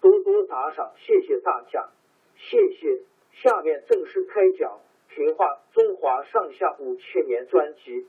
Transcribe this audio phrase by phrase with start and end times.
[0.00, 1.90] 多多打赏，谢谢大家，
[2.36, 3.02] 谢谢。
[3.42, 4.80] 下面正式开讲
[5.14, 8.06] 《评话中华上下五千年》专辑。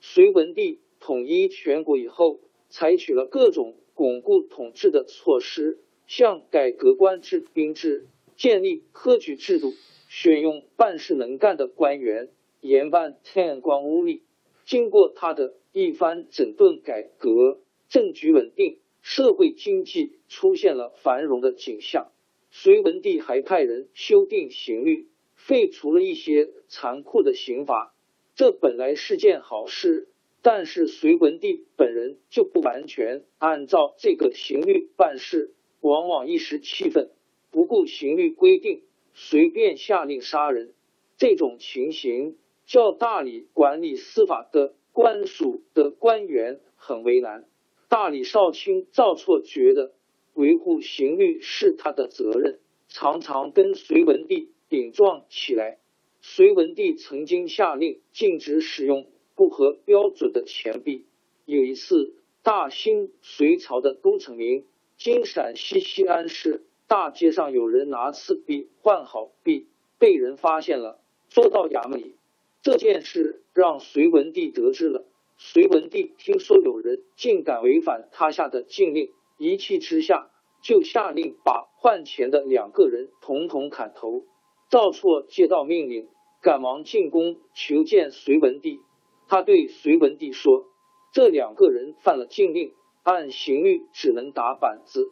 [0.00, 9.72] 隋文帝统一全国以后，采取了各种巩固统治的措施，像改革官制兵制，建立科举制度，
[10.08, 12.28] 选用办事能干的官员，
[12.60, 14.20] 严办天官污吏。
[14.64, 22.12] 经过他的一番整顿改革，政局稳定，社会经济出现了繁荣的景象。
[22.50, 27.94] 隋文帝还派人修订刑律，废除了一些残酷的刑罚。
[28.34, 30.08] 这本来是件好事，
[30.42, 37.10] 但是隋文帝本人就不完全按照这个刑律办事，往往一时气愤，
[37.50, 38.82] 不顾刑律规定，
[39.14, 40.72] 随便下令杀人。
[41.16, 42.36] 这种情形。
[42.72, 47.44] 叫大理管理司法的官署的官员很为难。
[47.90, 49.92] 大理少卿赵错觉得
[50.32, 55.80] 维护刑律是他的责任，常常跟隋文帝顶撞起来。
[56.22, 61.04] 隋文帝曾经下令禁止使用不合标准的钱币。
[61.44, 64.64] 有一次，大兴隋朝的都城名
[64.96, 69.66] 今陕西西安市大街上有人拿次币换好币，
[69.98, 72.14] 被人发现了，捉到衙门里。
[72.62, 75.04] 这件事让隋文帝得知了。
[75.36, 80.30] 隋文帝听说有人竟敢违反他下的禁令，一气之下
[80.62, 84.22] 就下令把换钱的两个人统统砍头。
[84.70, 86.08] 赵错接到命令，
[86.40, 88.80] 赶忙进宫求见隋文帝。
[89.26, 90.66] 他对隋文帝说
[91.12, 92.72] ：“这两个人犯了禁令，
[93.02, 95.10] 按刑律只能打板子，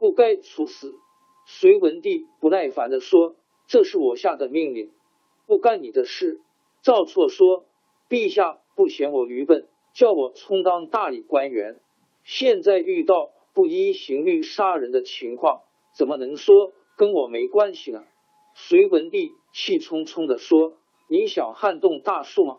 [0.00, 0.98] 不该处死。”
[1.46, 3.36] 隋文帝不耐烦的说
[3.68, 4.90] ：“这是我下的命令，
[5.46, 6.40] 不干你的事。”
[6.80, 7.66] 赵绰说
[8.08, 11.80] ：“陛下不嫌我愚笨，叫我充当大理官员。
[12.24, 15.62] 现在遇到不依刑律杀人的情况，
[15.92, 18.04] 怎么能说跟我没关系呢？”
[18.54, 20.78] 隋文帝气冲冲的说
[21.10, 22.58] ：“你想撼动大树吗？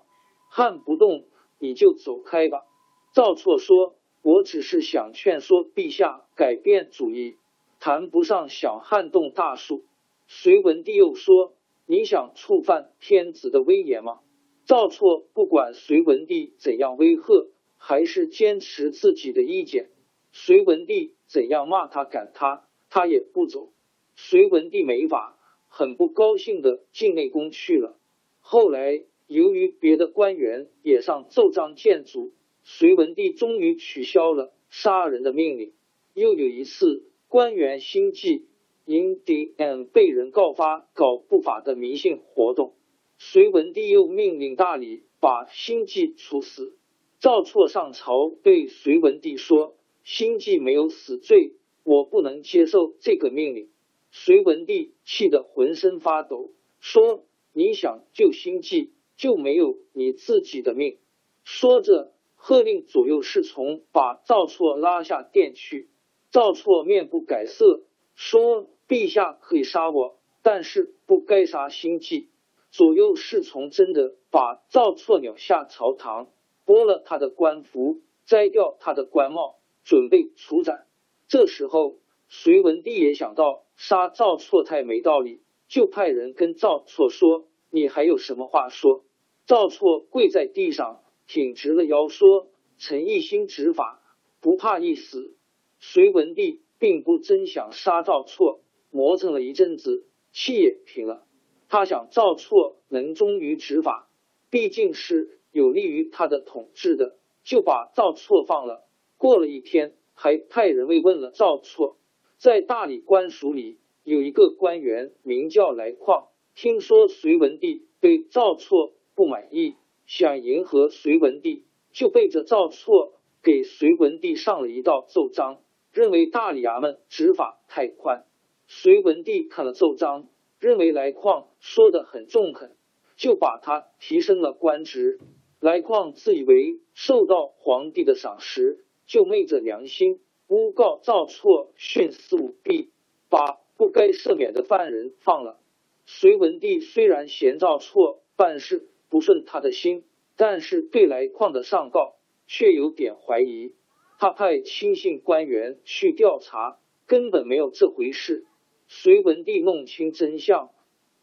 [0.49, 1.25] 撼不动，
[1.57, 2.65] 你就走开吧。”
[3.13, 7.37] 赵绰说：“我只是想劝说陛下改变主意，
[7.79, 9.85] 谈不上想撼动大树。”
[10.27, 11.53] 隋文帝又说。
[11.91, 14.19] 你想触犯天子的威严吗？
[14.63, 19.89] 赵错不管隋文帝怎样威吓，还是坚持自己的意见。
[20.31, 23.73] 隋文帝怎样骂他赶他，他也不走。
[24.15, 27.97] 隋文帝没法，很不高兴的进内宫去了。
[28.39, 35.73] 后来由于别的官员也上奏章谏阻，隋文帝终于取消了杀人的命令。
[36.13, 38.45] 又有一次，官员心计。
[38.89, 42.73] 因 D.N 被人告发搞不法的迷信活动，
[43.19, 46.75] 隋文帝又命令大理把辛纪处死。
[47.19, 51.53] 赵错上朝对隋文帝说：“辛纪没有死罪，
[51.83, 53.69] 我不能接受这个命令。”
[54.09, 56.49] 隋文帝气得浑身发抖，
[56.79, 60.97] 说：“你想救辛纪，就没有你自己的命。”
[61.45, 65.91] 说着，喝令左右侍从把赵错拉下殿去。
[66.31, 67.83] 赵错面不改色，
[68.15, 68.67] 说。
[68.89, 72.29] 陛下可以杀我，但是不该杀心计。
[72.71, 76.31] 左右侍从真的把赵错鸟下朝堂，
[76.65, 80.87] 剥了他的官服，摘掉他的官帽，准备处斩。
[81.27, 89.03] 这时候，隋文帝也想到杀赵错太没道理，就派人跟赵错说：“你还有什么话说？”
[89.45, 92.47] 赵错跪在地上，挺直了腰说
[92.79, 94.01] ：“臣一心执法，
[94.41, 95.35] 不怕一死。”
[95.79, 101.25] 隋文帝并不真想杀赵错，磨蹭了一阵子，气也平了。
[101.67, 104.09] 他想赵错能忠于执法，
[104.49, 108.85] 毕竟是有利于他的统治的，就把赵错放了。
[109.17, 109.95] 过了一天。
[110.21, 111.95] 还派人慰问了赵错，
[112.35, 119.75] 在大理官署里有一个官员名叫来况，听说隋文帝对赵错不满意，
[120.07, 121.63] 想迎合隋文帝，
[121.93, 125.61] 就背着赵错给隋文帝上了一道奏章，
[125.93, 128.25] 认为大理衙门执法太宽。
[128.71, 130.29] 隋文帝看了奏章，
[130.59, 132.77] 认为来况说的很中肯，
[133.17, 135.19] 就把他提升了官职。
[135.59, 138.85] 来况自以为受到皇帝的赏识。
[139.07, 142.91] 就昧着良心诬告赵错徇私舞弊，
[143.27, 145.59] 把不该赦免的犯人放了。
[146.05, 150.05] 隋文帝虽然嫌赵错办事不顺他的心，
[150.37, 153.73] 但是对来况的上告却有点怀疑。
[154.19, 156.77] 他派亲信官员去调查，
[157.07, 158.45] 根本没有这回事。
[158.91, 160.71] 隋文帝弄清真相，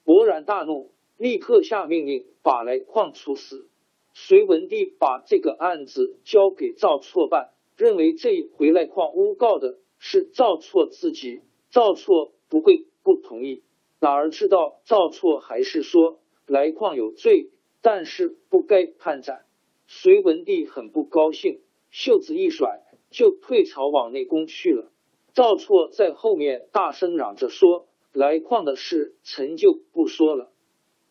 [0.04, 3.68] 勃然大怒，立刻下命令把来况处死。
[4.14, 7.50] 隋文帝把这个案子交给赵错办。
[7.76, 13.64] 认为这回来况诬告的是赵错自己，赵错不会不同意。
[13.98, 17.50] 哪儿知道赵错还是说来况有罪，
[17.82, 19.44] 但是不该判斩。
[19.88, 21.60] 隋文帝很不高兴，
[21.90, 22.80] 袖子一甩
[23.10, 24.92] 就退朝往内宫去了。
[25.36, 30.50] 赵错在后面大声嚷着说：“来况的事，臣就不说了。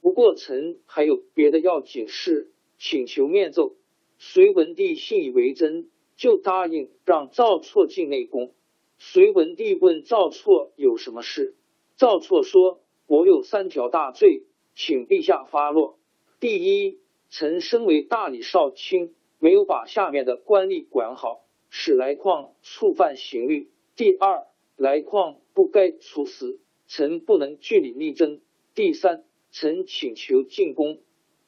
[0.01, 2.49] 不过臣还有别的要紧事，
[2.79, 3.75] 请求面奏。”
[4.17, 5.91] 隋文帝信以为真。
[6.17, 8.53] 就答应让赵错进内宫。
[8.97, 11.55] 隋文帝问赵错有什么事，
[11.97, 14.43] 赵错说：“我有三条大罪，
[14.75, 15.99] 请陛下发落。
[16.39, 16.99] 第一，
[17.29, 28.39] 臣身为大理少卿，没有把下面的官吏管好，使来况触犯刑律；第二，来况不该处死，臣不能据理力争；
[28.73, 30.99] 第三，臣请求进宫，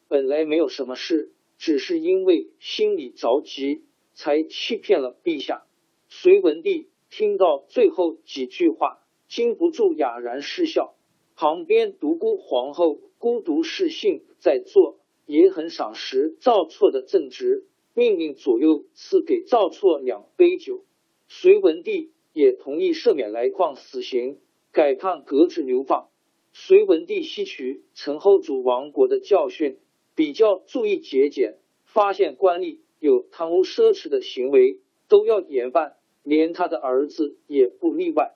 [0.07, 3.83] 本来没有什么事，只是因为心里着急。”
[4.19, 5.67] 才欺骗了陛下。
[6.09, 8.97] 隋文帝听到最后几句话，
[9.27, 10.95] 禁不住哑然失笑。
[11.35, 14.97] 旁边独孤皇后孤独侍幸在做，
[15.27, 20.83] 也很赏识赵错的正直，命令左右赐给赵错两杯酒。
[21.27, 24.37] 隋文帝也同意赦免来况死刑，
[24.71, 26.09] 改判革职流放。
[26.53, 29.79] 隋文帝吸取陈后主亡国的教训，
[30.13, 32.77] 比较注意节俭，发现官吏。
[32.99, 38.35] 有贪污奢侈的行为都要严办，连他的儿子也不例外。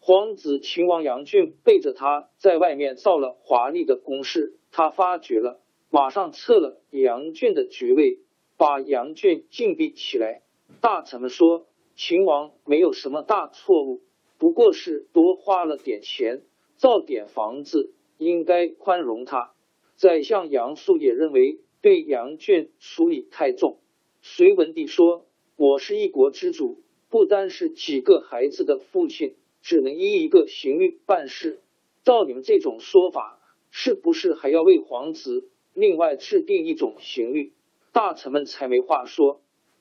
[0.00, 5.60] 皇子秦王杨俊背着他在外面造了华丽的宫室，他发觉了，
[5.90, 8.18] 马上撤了杨俊的爵位，
[8.56, 10.42] 把杨俊禁闭起来。
[10.80, 11.67] 大臣们说，
[12.00, 14.02] 秦王没有什么大错误，
[14.38, 16.42] 不过是多花了点钱
[16.76, 19.52] 造点房子，应该宽容他。
[19.96, 23.80] 宰相杨素也认为对杨俊处理太重。
[24.22, 25.26] 隋文帝说
[25.58, 26.80] ：“我是一国之主，
[27.10, 31.58] 不单是几个孩子的父亲，只能依一个刑律办事。
[32.04, 33.40] 照你们这种说法，
[33.72, 37.54] 是不是还要为皇子另外制定一种刑律？”
[37.90, 39.40] 大臣们才没话说。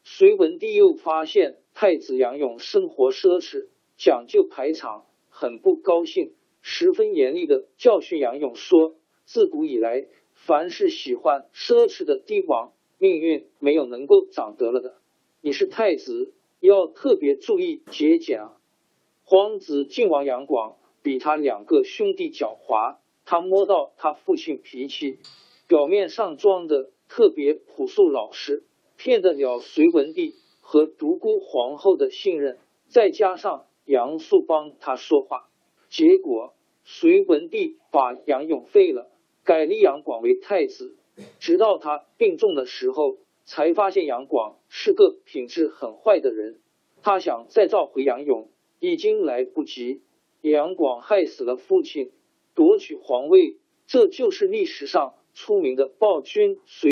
[0.09, 8.95] 隋文帝又发现太子杨勇生活奢侈，讲究排场，很不高兴，十分严厉的教训杨勇说
[9.27, 14.95] ：“自古以来，凡是喜欢奢侈的帝王。”命运没有能够长得了的，
[15.41, 18.57] 你是太子，要特别注意节俭啊！
[19.25, 22.95] 皇子晋王杨广比他两个兄弟狡猾，
[23.25, 25.19] 他摸到他父亲脾气，
[25.67, 28.63] 表面上装的特别朴素老实，
[28.97, 35.49] 骗得了隋文帝和独孤皇后的信任，再加上杨素帮他说话，
[35.89, 39.09] 结果隋文帝把杨勇废了，
[39.43, 40.95] 改立杨广为太子。
[41.39, 46.59] 直到他病重的时候，才发现杨广是个品质很坏的人。
[47.01, 48.49] 他想再召回杨勇，
[48.79, 50.01] 已经来不及。
[50.41, 52.11] 杨广害死了父亲，
[52.53, 56.59] 夺取皇位，这就是历史上出名的暴君。
[56.65, 56.91] 隋